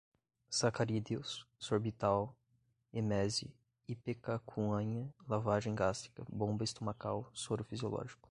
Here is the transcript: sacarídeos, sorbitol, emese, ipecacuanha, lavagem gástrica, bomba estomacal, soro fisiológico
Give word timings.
sacarídeos, 0.49 1.45
sorbitol, 1.59 2.35
emese, 2.93 3.53
ipecacuanha, 3.87 5.07
lavagem 5.29 5.75
gástrica, 5.75 6.23
bomba 6.29 6.63
estomacal, 6.63 7.29
soro 7.33 7.63
fisiológico 7.63 8.19